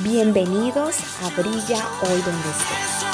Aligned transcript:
Bienvenidos 0.00 1.00
a 1.24 1.40
Brilla 1.40 1.84
hoy 2.02 2.22
donde 2.22 2.50
estés, 2.50 3.04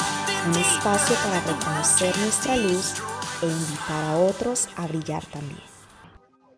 un 0.45 0.55
espacio 0.55 1.15
para 1.23 1.41
reconocer 1.41 2.15
nuestra 2.19 2.55
luz 2.57 3.01
e 3.41 3.47
invitar 3.47 4.03
a 4.03 4.17
otros 4.19 4.69
a 4.75 4.85
brillar 4.87 5.25
también. 5.25 5.75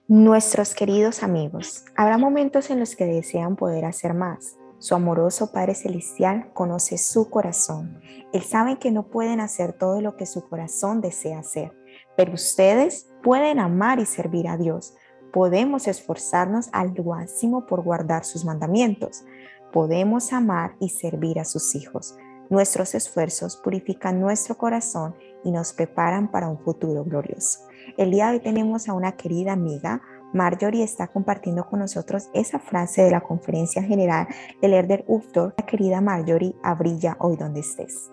Nuestros 0.10 0.74
queridos 0.74 1.24
amigos, 1.24 1.86
habrá 1.96 2.18
momentos 2.18 2.70
en 2.70 2.80
los 2.80 2.96
que 2.96 3.06
desean 3.06 3.56
poder 3.56 3.86
hacer 3.86 4.14
más. 4.14 4.58
Su 4.80 4.96
amoroso 4.96 5.52
Padre 5.52 5.76
Celestial 5.76 6.52
conoce 6.54 6.98
su 6.98 7.30
corazón. 7.30 8.00
Él 8.32 8.44
sabe 8.44 8.80
que 8.80 8.92
no 8.92 9.08
pueden 9.08 9.40
hacer 9.40 9.74
todo 9.74 10.02
lo 10.02 10.16
que 10.16 10.26
su 10.26 10.48
corazón 10.48 11.02
desea 11.02 11.40
hacer, 11.40 11.74
pero 12.16 12.34
ustedes 12.34 13.10
pueden 13.24 13.60
amar 13.60 14.00
y 14.00 14.06
servir 14.06 14.48
a 14.48 14.58
Dios 14.58 14.94
podemos 15.38 15.88
esforzarnos 15.88 16.68
al 16.72 16.96
máximo 17.06 17.68
por 17.68 17.84
guardar 17.84 18.26
sus 18.26 18.44
mandamientos. 18.44 19.24
Podemos 19.72 20.34
amar 20.34 20.76
y 20.80 20.90
servir 20.90 21.40
a 21.40 21.46
sus 21.46 21.76
hijos. 21.76 22.18
Nuestros 22.50 22.96
esfuerzos 22.96 23.56
purifican 23.56 24.20
nuestro 24.20 24.58
corazón 24.58 25.14
y 25.44 25.52
nos 25.52 25.74
preparan 25.74 26.32
para 26.32 26.50
un 26.50 26.58
futuro 26.58 27.04
glorioso. 27.04 27.60
El 28.00 28.10
día 28.10 28.30
de 28.30 28.38
hoy 28.38 28.40
tenemos 28.40 28.90
a 28.90 28.94
una 28.94 29.12
querida 29.12 29.54
amiga, 29.54 30.02
Marjorie 30.34 30.84
está 30.84 31.06
compartiendo 31.06 31.70
con 31.70 31.82
nosotros 31.82 32.30
esa 32.34 32.58
frase 32.58 33.04
de 33.04 33.12
la 33.12 33.22
conferencia 33.22 33.84
general 33.84 34.28
del 34.60 34.74
Herder 34.74 35.06
Uftor. 35.08 35.54
La 35.56 35.68
querida 35.68 36.02
Marjorie, 36.02 36.56
abrilla 36.64 37.16
hoy 37.20 37.38
donde 37.38 37.60
estés. 37.60 38.10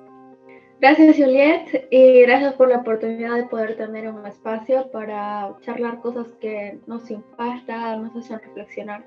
Gracias 0.80 1.16
Juliet 1.16 1.86
y 1.90 2.22
gracias 2.22 2.54
por 2.54 2.68
la 2.68 2.78
oportunidad 2.78 3.36
de 3.36 3.44
poder 3.44 3.76
tener 3.76 4.08
un 4.10 4.26
espacio 4.26 4.90
para 4.90 5.54
charlar 5.60 6.00
cosas 6.00 6.26
que 6.40 6.78
nos 6.86 7.10
impactan, 7.10 8.02
nos 8.02 8.16
hacen 8.16 8.40
reflexionar. 8.40 9.04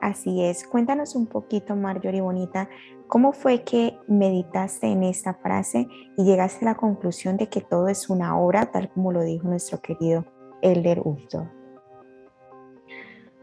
Así 0.00 0.44
es, 0.44 0.66
cuéntanos 0.66 1.16
un 1.16 1.26
poquito 1.26 1.74
Marjorie 1.74 2.20
Bonita, 2.20 2.68
¿cómo 3.08 3.32
fue 3.32 3.62
que 3.62 3.98
meditaste 4.06 4.86
en 4.86 5.02
esta 5.02 5.34
frase 5.34 5.88
y 6.16 6.24
llegaste 6.24 6.64
a 6.64 6.70
la 6.70 6.76
conclusión 6.76 7.36
de 7.36 7.48
que 7.48 7.60
todo 7.60 7.88
es 7.88 8.08
una 8.08 8.38
obra, 8.38 8.70
tal 8.70 8.88
como 8.90 9.12
lo 9.12 9.22
dijo 9.22 9.48
nuestro 9.48 9.80
querido 9.80 10.24
Elder 10.62 11.00
Ufto? 11.04 11.50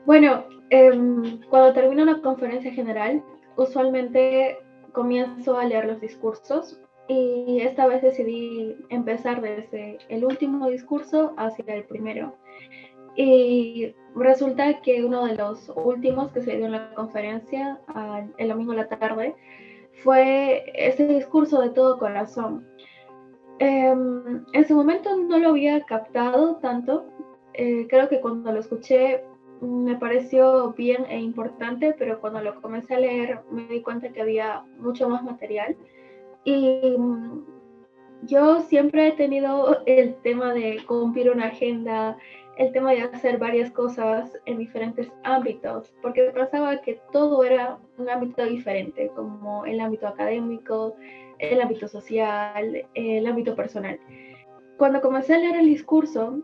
Bueno, 0.06 0.46
em, 0.70 1.42
cuando 1.50 1.74
termino 1.74 2.04
una 2.04 2.22
conferencia 2.22 2.72
general, 2.72 3.22
usualmente 3.58 4.58
comienzo 4.94 5.58
a 5.58 5.66
leer 5.66 5.86
los 5.86 6.00
discursos 6.00 6.80
y 7.08 7.60
esta 7.62 7.88
vez 7.88 8.02
decidí 8.02 8.76
empezar 8.90 9.42
desde 9.42 10.00
el 10.10 10.26
último 10.26 10.70
discurso 10.70 11.34
hacia 11.38 11.76
el 11.76 11.84
primero. 11.84 12.36
Y 13.16 13.94
resulta 14.16 14.82
que 14.82 15.06
uno 15.06 15.26
de 15.26 15.36
los 15.36 15.72
últimos 15.76 16.32
que 16.32 16.42
se 16.42 16.58
dio 16.58 16.66
en 16.66 16.74
la 16.74 16.94
conferencia 16.94 17.80
el 18.38 18.50
domingo 18.50 18.74
a 18.74 18.76
la 18.76 18.88
tarde 18.88 19.36
fue 20.04 20.66
ese 20.74 21.08
discurso 21.08 21.62
de 21.62 21.70
todo 21.70 21.98
corazón. 21.98 22.68
Em, 23.60 24.44
en 24.52 24.62
ese 24.62 24.74
momento 24.74 25.16
no 25.16 25.38
lo 25.40 25.50
había 25.50 25.82
captado 25.86 26.58
tanto. 26.58 27.06
Eh, 27.54 27.88
creo 27.90 28.10
que 28.10 28.20
cuando 28.20 28.52
lo 28.52 28.60
escuché 28.60 29.24
me 29.62 29.96
pareció 29.96 30.74
bien 30.74 31.06
e 31.10 31.20
importante, 31.20 31.96
pero 31.98 32.20
cuando 32.20 32.42
lo 32.42 32.62
comencé 32.62 32.96
a 32.96 33.00
leer 33.00 33.40
me 33.52 33.66
di 33.68 33.82
cuenta 33.82 34.10
que 34.10 34.22
había 34.22 34.66
mucho 34.80 35.08
más 35.08 35.24
material. 35.24 35.78
Y 36.46 36.96
mm, 36.98 37.44
yo 38.24 38.62
siempre 38.62 39.08
he 39.08 39.12
tenido 39.12 39.84
el 39.86 40.16
tema 40.22 40.54
de 40.54 40.82
cumplir 40.88 41.30
una 41.30 41.48
agenda, 41.48 42.18
el 42.58 42.72
tema 42.72 42.92
de 42.92 43.02
hacer 43.02 43.38
varias 43.38 43.72
cosas 43.72 44.32
en 44.46 44.58
diferentes 44.58 45.12
ámbitos, 45.24 45.94
porque 46.02 46.24
pensaba 46.34 46.82
que 46.82 47.02
todo 47.12 47.44
era 47.44 47.78
un 47.98 48.10
ámbito 48.10 48.46
diferente, 48.46 49.12
como 49.16 49.66
el 49.66 49.82
ámbito 49.82 50.08
académico, 50.08 50.96
el 51.40 51.62
ámbito 51.62 51.88
social, 51.88 52.88
el 52.94 53.28
ámbito 53.28 53.56
personal. 53.56 54.00
Cuando 54.78 55.02
comencé 55.02 55.36
a 55.36 55.40
leer 55.40 55.58
el 55.58 55.66
discurso, 55.66 56.42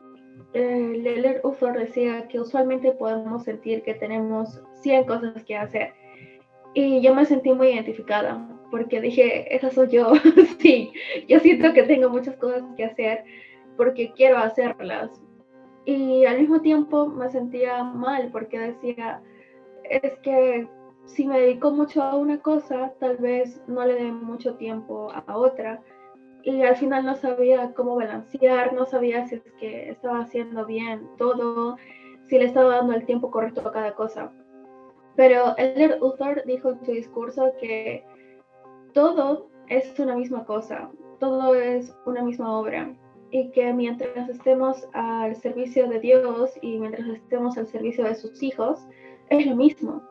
eh, 0.54 0.94
Leller 0.98 1.42
decía 1.78 2.28
que 2.28 2.40
usualmente 2.40 2.92
podemos 2.92 3.44
sentir 3.44 3.84
que 3.84 3.94
tenemos 3.94 4.62
100 4.82 5.06
cosas 5.06 5.44
que 5.44 5.56
hacer. 5.56 5.94
Y 6.74 7.02
yo 7.02 7.14
me 7.14 7.26
sentí 7.26 7.54
muy 7.54 7.70
identificada, 7.70 8.48
porque 8.72 9.02
dije, 9.02 9.54
esa 9.54 9.70
soy 9.70 9.90
yo, 9.90 10.14
sí, 10.60 10.92
yo 11.28 11.40
siento 11.40 11.74
que 11.74 11.84
tengo 11.84 12.10
muchas 12.10 12.38
cosas 12.38 12.64
que 12.76 12.86
hacer 12.86 13.24
porque 13.78 14.14
quiero 14.14 14.38
hacerlas. 14.38 15.12
Y 15.86 16.26
al 16.26 16.40
mismo 16.40 16.62
tiempo 16.62 17.08
me 17.08 17.30
sentía 17.30 17.84
mal 17.84 18.30
porque 18.32 18.58
decía, 18.60 19.22
es 19.84 20.18
que 20.20 20.68
si 21.06 21.28
me 21.28 21.40
dedico 21.40 21.72
mucho 21.72 22.02
a 22.02 22.16
una 22.16 22.40
cosa, 22.40 22.94
tal 23.00 23.18
vez 23.18 23.62
no 23.68 23.86
le 23.86 23.96
dé 23.96 24.12
mucho 24.12 24.56
tiempo 24.56 25.12
a 25.12 25.36
otra. 25.36 25.82
Y 26.44 26.62
al 26.64 26.76
final 26.76 27.06
no 27.06 27.16
sabía 27.16 27.74
cómo 27.74 27.96
balancear, 27.96 28.74
no 28.74 28.86
sabía 28.86 29.28
si 29.28 29.36
es 29.36 29.44
que 29.60 29.90
estaba 29.90 30.22
haciendo 30.22 30.66
bien 30.66 31.08
todo, 31.18 31.78
si 32.28 32.40
le 32.40 32.46
estaba 32.46 32.78
dando 32.78 32.94
el 32.94 33.06
tiempo 33.06 33.30
correcto 33.30 33.68
a 33.68 33.72
cada 33.72 33.94
cosa. 33.94 34.32
Pero 35.16 35.56
Elder 35.58 35.98
Uthor 36.02 36.44
dijo 36.46 36.70
en 36.70 36.86
su 36.86 36.92
discurso 36.92 37.54
que 37.60 38.04
todo 38.94 39.50
es 39.68 39.98
una 40.00 40.16
misma 40.16 40.46
cosa, 40.46 40.92
todo 41.20 41.56
es 41.56 41.96
una 42.06 42.24
misma 42.24 42.58
obra 42.60 42.94
y 43.32 43.50
que 43.52 43.74
mientras 43.74 44.30
estemos 44.30 44.88
al 44.94 45.36
servicio 45.36 45.88
de 45.88 46.00
Dios 46.00 46.52
y 46.62 46.78
mientras 46.78 47.08
estemos 47.08 47.58
al 47.58 47.68
servicio 47.68 48.04
de 48.04 48.16
sus 48.16 48.44
hijos, 48.44 48.80
es 49.30 49.46
lo 49.46 49.56
mismo. 49.56 50.04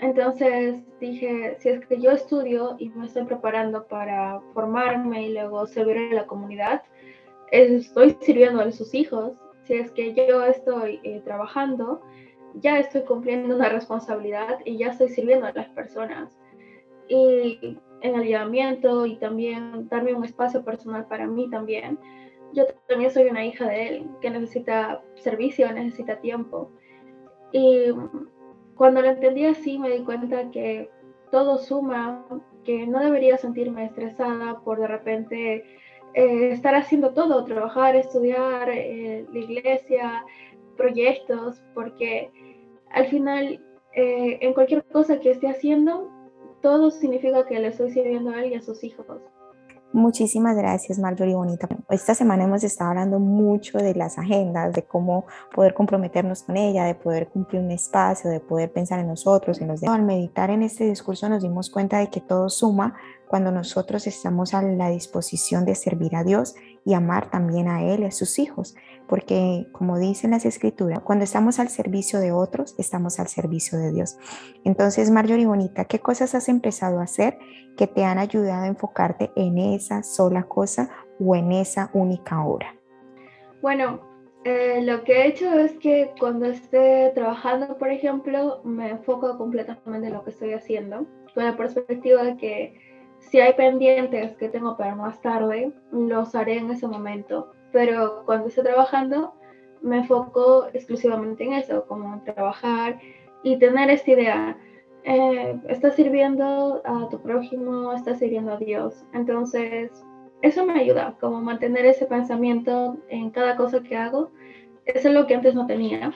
Entonces 0.00 0.84
dije, 1.00 1.56
si 1.58 1.70
es 1.70 1.86
que 1.86 2.00
yo 2.00 2.12
estudio 2.12 2.76
y 2.78 2.90
me 2.90 3.06
estoy 3.06 3.24
preparando 3.24 3.86
para 3.86 4.40
formarme 4.52 5.26
y 5.26 5.32
luego 5.32 5.66
servir 5.66 6.12
a 6.12 6.14
la 6.14 6.26
comunidad, 6.26 6.82
estoy 7.50 8.16
sirviendo 8.20 8.60
a 8.60 8.70
sus 8.70 8.94
hijos. 8.94 9.32
Si 9.64 9.74
es 9.74 9.90
que 9.90 10.14
yo 10.14 10.44
estoy 10.44 11.00
eh, 11.02 11.20
trabajando, 11.24 12.00
ya 12.54 12.78
estoy 12.78 13.02
cumpliendo 13.02 13.56
una 13.56 13.70
responsabilidad 13.70 14.58
y 14.64 14.76
ya 14.76 14.88
estoy 14.88 15.08
sirviendo 15.08 15.46
a 15.46 15.52
las 15.52 15.68
personas. 15.70 16.38
Y 17.08 17.78
en 18.02 18.14
el 18.14 18.26
llevamiento 18.26 19.06
y 19.06 19.16
también 19.16 19.88
darme 19.88 20.14
un 20.14 20.24
espacio 20.24 20.64
personal 20.64 21.06
para 21.06 21.26
mí 21.26 21.48
también. 21.50 21.98
Yo 22.52 22.64
también 22.86 23.10
soy 23.10 23.24
una 23.24 23.44
hija 23.44 23.68
de 23.68 23.88
él 23.88 24.06
que 24.20 24.30
necesita 24.30 25.02
servicio, 25.16 25.70
necesita 25.72 26.20
tiempo. 26.20 26.70
Y 27.52 27.86
cuando 28.74 29.02
lo 29.02 29.08
entendí 29.08 29.44
así 29.44 29.78
me 29.78 29.90
di 29.90 30.04
cuenta 30.04 30.50
que 30.50 30.90
todo 31.30 31.58
suma, 31.58 32.24
que 32.64 32.86
no 32.86 33.00
debería 33.00 33.36
sentirme 33.36 33.84
estresada 33.84 34.60
por 34.60 34.80
de 34.80 34.86
repente 34.86 35.64
eh, 36.14 36.50
estar 36.52 36.74
haciendo 36.74 37.12
todo, 37.12 37.44
trabajar, 37.44 37.96
estudiar, 37.96 38.70
eh, 38.70 39.26
la 39.30 39.38
iglesia, 39.38 40.24
proyectos, 40.76 41.62
porque 41.74 42.30
al 42.90 43.06
final 43.06 43.60
eh, 43.94 44.38
en 44.40 44.54
cualquier 44.54 44.84
cosa 44.84 45.18
que 45.18 45.30
esté 45.30 45.48
haciendo 45.48 46.10
todo 46.62 46.90
significa 46.90 47.46
que 47.46 47.58
le 47.58 47.68
estoy 47.68 47.90
sirviendo 47.90 48.30
a 48.30 48.42
él 48.42 48.52
y 48.52 48.54
a 48.54 48.62
sus 48.62 48.82
hijos. 48.84 49.06
Muchísimas 49.92 50.54
gracias, 50.54 50.98
Marjorie 50.98 51.34
Bonita. 51.34 51.66
Esta 51.88 52.14
semana 52.14 52.44
hemos 52.44 52.62
estado 52.62 52.90
hablando 52.90 53.18
mucho 53.18 53.78
de 53.78 53.94
las 53.94 54.18
agendas, 54.18 54.74
de 54.74 54.82
cómo 54.82 55.24
poder 55.54 55.72
comprometernos 55.72 56.42
con 56.42 56.58
ella, 56.58 56.84
de 56.84 56.94
poder 56.94 57.28
cumplir 57.28 57.62
un 57.62 57.70
espacio, 57.70 58.28
de 58.28 58.40
poder 58.40 58.70
pensar 58.70 58.98
en 59.00 59.08
nosotros, 59.08 59.62
en 59.62 59.68
los 59.68 59.80
demás. 59.80 59.96
Al 59.96 60.04
meditar 60.04 60.50
en 60.50 60.62
este 60.62 60.84
discurso 60.84 61.26
nos 61.30 61.42
dimos 61.42 61.70
cuenta 61.70 62.00
de 62.00 62.10
que 62.10 62.20
todo 62.20 62.50
suma 62.50 62.96
cuando 63.28 63.52
nosotros 63.52 64.06
estamos 64.06 64.54
a 64.54 64.62
la 64.62 64.90
disposición 64.90 65.64
de 65.64 65.74
servir 65.74 66.16
a 66.16 66.24
Dios 66.24 66.54
y 66.84 66.94
amar 66.94 67.30
también 67.30 67.68
a 67.68 67.84
Él 67.84 68.00
y 68.00 68.04
a 68.06 68.10
sus 68.10 68.38
hijos, 68.38 68.74
porque 69.06 69.66
como 69.72 69.98
dicen 69.98 70.30
las 70.30 70.44
escrituras, 70.44 71.00
cuando 71.00 71.24
estamos 71.24 71.58
al 71.58 71.68
servicio 71.68 72.18
de 72.20 72.32
otros, 72.32 72.74
estamos 72.78 73.20
al 73.20 73.28
servicio 73.28 73.78
de 73.78 73.92
Dios. 73.92 74.16
Entonces, 74.64 75.10
Marjorie 75.10 75.46
Bonita, 75.46 75.84
¿qué 75.84 75.98
cosas 75.98 76.34
has 76.34 76.48
empezado 76.48 77.00
a 77.00 77.04
hacer 77.04 77.38
que 77.76 77.86
te 77.86 78.04
han 78.04 78.18
ayudado 78.18 78.64
a 78.64 78.68
enfocarte 78.68 79.30
en 79.36 79.58
esa 79.58 80.02
sola 80.02 80.44
cosa 80.44 80.90
o 81.20 81.36
en 81.36 81.52
esa 81.52 81.90
única 81.92 82.44
obra? 82.44 82.74
Bueno, 83.60 84.00
eh, 84.44 84.80
lo 84.82 85.04
que 85.04 85.12
he 85.12 85.26
hecho 85.26 85.58
es 85.58 85.72
que 85.78 86.12
cuando 86.18 86.46
esté 86.46 87.10
trabajando, 87.14 87.76
por 87.76 87.90
ejemplo, 87.90 88.62
me 88.64 88.90
enfoco 88.90 89.36
completamente 89.36 90.06
en 90.06 90.12
lo 90.12 90.24
que 90.24 90.30
estoy 90.30 90.52
haciendo, 90.54 91.06
con 91.34 91.44
la 91.44 91.56
perspectiva 91.56 92.22
de 92.22 92.36
que 92.36 92.87
si 93.18 93.40
hay 93.40 93.52
pendientes 93.54 94.36
que 94.36 94.48
tengo 94.48 94.76
para 94.76 94.94
más 94.94 95.20
tarde, 95.20 95.72
los 95.92 96.34
haré 96.34 96.58
en 96.58 96.70
ese 96.70 96.86
momento. 96.86 97.52
Pero 97.72 98.22
cuando 98.24 98.48
esté 98.48 98.62
trabajando, 98.62 99.34
me 99.82 99.98
enfoco 99.98 100.66
exclusivamente 100.72 101.44
en 101.44 101.54
eso, 101.54 101.84
como 101.86 102.22
trabajar 102.22 102.98
y 103.42 103.58
tener 103.58 103.90
esta 103.90 104.10
idea. 104.10 104.56
Eh, 105.04 105.58
estás 105.68 105.94
sirviendo 105.94 106.82
a 106.84 107.08
tu 107.08 107.20
prójimo, 107.20 107.92
estás 107.92 108.18
sirviendo 108.18 108.52
a 108.52 108.56
Dios. 108.56 109.04
Entonces, 109.12 109.90
eso 110.42 110.64
me 110.64 110.80
ayuda, 110.80 111.16
como 111.20 111.40
mantener 111.40 111.84
ese 111.86 112.06
pensamiento 112.06 112.96
en 113.08 113.30
cada 113.30 113.56
cosa 113.56 113.82
que 113.82 113.96
hago. 113.96 114.30
Eso 114.86 115.08
es 115.08 115.14
lo 115.14 115.26
que 115.26 115.34
antes 115.34 115.54
no 115.54 115.66
tenía, 115.66 116.12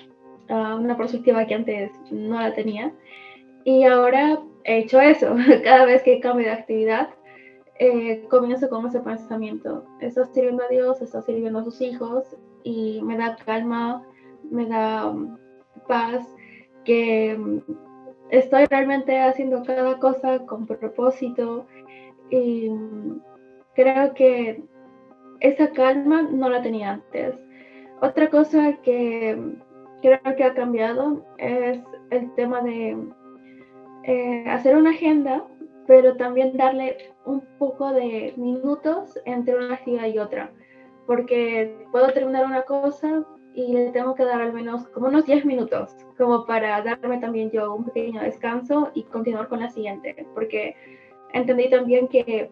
ah, 0.48 0.76
una 0.76 0.96
perspectiva 0.96 1.46
que 1.46 1.54
antes 1.54 1.92
no 2.10 2.40
la 2.40 2.54
tenía. 2.54 2.92
Y 3.64 3.84
ahora 3.84 4.40
he 4.64 4.78
hecho 4.78 5.00
eso. 5.00 5.34
Cada 5.64 5.84
vez 5.84 6.02
que 6.02 6.20
cambio 6.20 6.46
de 6.46 6.52
actividad, 6.52 7.08
eh, 7.78 8.24
comienzo 8.28 8.68
con 8.68 8.86
ese 8.86 9.00
pensamiento. 9.00 9.84
Está 10.00 10.24
sirviendo 10.26 10.64
a 10.64 10.68
Dios, 10.68 11.00
está 11.02 11.22
sirviendo 11.22 11.60
a 11.60 11.64
sus 11.64 11.80
hijos 11.80 12.36
y 12.62 13.00
me 13.02 13.16
da 13.16 13.36
calma, 13.44 14.02
me 14.50 14.66
da 14.66 15.08
um, 15.08 15.36
paz, 15.88 16.24
que 16.84 17.36
um, 17.36 17.60
estoy 18.30 18.66
realmente 18.66 19.20
haciendo 19.20 19.62
cada 19.64 19.98
cosa 19.98 20.40
con 20.46 20.66
propósito 20.66 21.66
y 22.30 22.68
um, 22.68 23.20
creo 23.74 24.14
que 24.14 24.62
esa 25.40 25.70
calma 25.70 26.22
no 26.22 26.48
la 26.48 26.62
tenía 26.62 26.92
antes. 26.92 27.34
Otra 28.00 28.30
cosa 28.30 28.74
que 28.82 29.38
creo 30.02 30.20
que 30.36 30.44
ha 30.44 30.54
cambiado 30.54 31.24
es 31.38 31.80
el 32.10 32.32
tema 32.34 32.60
de 32.62 32.96
eh, 34.04 34.44
hacer 34.48 34.76
una 34.76 34.90
agenda, 34.90 35.44
pero 35.86 36.16
también 36.16 36.56
darle 36.56 36.96
un 37.24 37.42
poco 37.58 37.92
de 37.92 38.34
minutos 38.36 39.18
entre 39.24 39.56
una 39.56 39.74
actividad 39.74 40.06
y 40.06 40.18
otra, 40.18 40.52
porque 41.06 41.86
puedo 41.90 42.12
terminar 42.12 42.46
una 42.46 42.62
cosa 42.62 43.24
y 43.54 43.72
le 43.72 43.90
tengo 43.90 44.14
que 44.14 44.24
dar 44.24 44.40
al 44.40 44.52
menos 44.52 44.88
como 44.88 45.08
unos 45.08 45.26
10 45.26 45.44
minutos, 45.44 45.94
como 46.16 46.46
para 46.46 46.82
darme 46.82 47.18
también 47.18 47.50
yo 47.50 47.74
un 47.74 47.84
pequeño 47.84 48.22
descanso 48.22 48.90
y 48.94 49.04
continuar 49.04 49.48
con 49.48 49.60
la 49.60 49.70
siguiente, 49.70 50.26
porque 50.34 50.74
entendí 51.32 51.68
también 51.68 52.08
que 52.08 52.50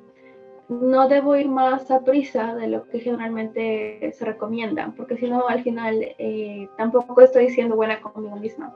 no 0.68 1.08
debo 1.08 1.34
ir 1.34 1.48
más 1.48 1.90
a 1.90 2.04
prisa 2.04 2.54
de 2.54 2.68
lo 2.68 2.86
que 2.88 3.00
generalmente 3.00 4.12
se 4.12 4.24
recomienda, 4.24 4.92
porque 4.96 5.16
si 5.16 5.28
no, 5.28 5.48
al 5.48 5.62
final 5.62 6.14
eh, 6.18 6.68
tampoco 6.76 7.20
estoy 7.20 7.50
siendo 7.50 7.74
buena 7.74 8.00
conmigo 8.00 8.36
misma. 8.36 8.72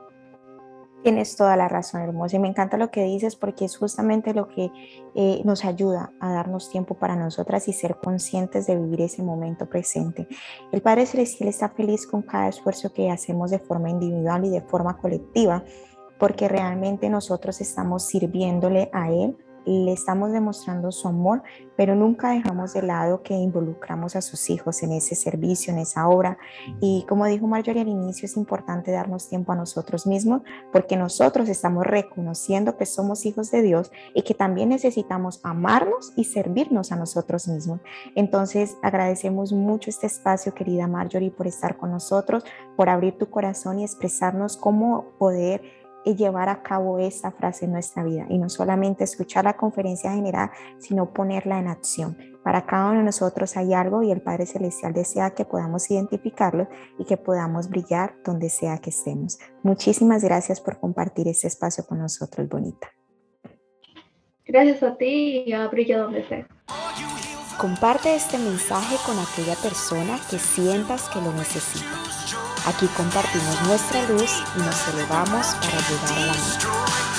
Tienes 1.05 1.35
toda 1.35 1.55
la 1.55 1.67
razón, 1.67 2.01
hermosa, 2.01 2.37
y 2.37 2.39
me 2.39 2.47
encanta 2.47 2.77
lo 2.77 2.89
que 2.89 3.03
dices 3.03 3.35
porque 3.35 3.65
es 3.65 3.77
justamente 3.77 4.33
lo 4.33 4.47
que 4.47 4.71
eh, 5.13 5.39
nos 5.45 5.63
ayuda 5.63 6.11
a 6.19 6.33
darnos 6.33 6.71
tiempo 6.71 6.95
para 6.95 7.15
nosotras 7.15 7.67
y 7.67 7.73
ser 7.73 7.97
conscientes 7.97 8.65
de 8.65 8.75
vivir 8.75 9.01
ese 9.01 9.21
momento 9.21 9.69
presente. 9.69 10.27
El 10.71 10.81
Padre 10.81 11.05
Celestial 11.05 11.49
está 11.49 11.69
feliz 11.69 12.07
con 12.07 12.23
cada 12.23 12.47
esfuerzo 12.47 12.91
que 12.91 13.11
hacemos 13.11 13.51
de 13.51 13.59
forma 13.59 13.91
individual 13.91 14.45
y 14.45 14.49
de 14.49 14.61
forma 14.61 14.97
colectiva, 14.97 15.63
porque 16.17 16.47
realmente 16.47 17.07
nosotros 17.07 17.61
estamos 17.61 18.07
sirviéndole 18.07 18.89
a 18.91 19.11
Él 19.11 19.37
le 19.65 19.93
estamos 19.93 20.31
demostrando 20.31 20.91
su 20.91 21.07
amor, 21.07 21.43
pero 21.75 21.95
nunca 21.95 22.29
dejamos 22.29 22.73
de 22.73 22.81
lado 22.81 23.21
que 23.23 23.33
involucramos 23.33 24.15
a 24.15 24.21
sus 24.21 24.49
hijos 24.49 24.83
en 24.83 24.91
ese 24.91 25.15
servicio, 25.15 25.73
en 25.73 25.79
esa 25.79 26.07
obra. 26.07 26.37
Y 26.79 27.05
como 27.07 27.25
dijo 27.25 27.47
Marjorie 27.47 27.81
al 27.81 27.87
inicio, 27.87 28.25
es 28.25 28.37
importante 28.37 28.91
darnos 28.91 29.29
tiempo 29.29 29.51
a 29.51 29.55
nosotros 29.55 30.07
mismos 30.07 30.41
porque 30.71 30.97
nosotros 30.97 31.49
estamos 31.49 31.85
reconociendo 31.85 32.77
que 32.77 32.85
somos 32.85 33.25
hijos 33.25 33.51
de 33.51 33.61
Dios 33.61 33.91
y 34.13 34.21
que 34.21 34.33
también 34.33 34.69
necesitamos 34.69 35.39
amarnos 35.43 36.13
y 36.15 36.25
servirnos 36.25 36.91
a 36.91 36.95
nosotros 36.95 37.47
mismos. 37.47 37.81
Entonces, 38.15 38.77
agradecemos 38.81 39.51
mucho 39.51 39.89
este 39.89 40.07
espacio, 40.07 40.53
querida 40.53 40.87
Marjorie, 40.87 41.31
por 41.31 41.47
estar 41.47 41.77
con 41.77 41.91
nosotros, 41.91 42.43
por 42.75 42.89
abrir 42.89 43.17
tu 43.17 43.29
corazón 43.29 43.79
y 43.79 43.83
expresarnos 43.83 44.57
cómo 44.57 45.05
poder 45.17 45.61
y 46.05 46.15
llevar 46.15 46.47
a 46.49 46.61
cabo 46.61 46.99
esta 46.99 47.31
frase 47.31 47.65
en 47.65 47.73
nuestra 47.73 48.03
vida 48.03 48.25
y 48.29 48.37
no 48.37 48.47
solamente 48.47 49.03
escuchar 49.03 49.43
la 49.43 49.57
conferencia 49.57 50.11
general, 50.11 50.51
sino 50.77 51.11
ponerla 51.11 51.59
en 51.59 51.67
acción. 51.67 52.17
Para 52.43 52.65
cada 52.65 52.91
uno 52.91 52.99
de 52.99 53.05
nosotros 53.05 53.57
hay 53.57 53.73
algo 53.73 54.03
y 54.03 54.11
el 54.11 54.21
Padre 54.21 54.45
Celestial 54.45 54.93
desea 54.93 55.31
que 55.31 55.45
podamos 55.45 55.89
identificarlo 55.89 56.67
y 56.99 57.05
que 57.05 57.17
podamos 57.17 57.69
brillar 57.69 58.15
donde 58.23 58.49
sea 58.49 58.77
que 58.77 58.91
estemos. 58.91 59.39
Muchísimas 59.63 60.23
gracias 60.23 60.61
por 60.61 60.79
compartir 60.79 61.27
este 61.27 61.47
espacio 61.47 61.85
con 61.85 61.97
nosotros, 61.97 62.47
Bonita. 62.47 62.87
Gracias 64.45 64.83
a 64.83 64.95
ti 64.95 65.43
y 65.47 65.53
a 65.53 65.67
Brilla 65.67 65.97
donde 65.97 66.19
estés. 66.19 66.45
Comparte 67.57 68.15
este 68.15 68.37
mensaje 68.37 68.97
con 69.05 69.17
aquella 69.17 69.55
persona 69.55 70.19
que 70.29 70.37
sientas 70.37 71.09
que 71.09 71.19
lo 71.21 71.31
necesita. 71.33 72.44
Aquí 72.65 72.87
compartimos 72.87 73.61
nuestra 73.67 74.01
luz 74.09 74.43
y 74.55 74.59
nos 74.59 74.87
elevamos 74.87 75.45
para 75.61 75.77
llegar 75.87 76.17
a 76.17 76.25
la 76.25 76.33
meta. 76.33 77.14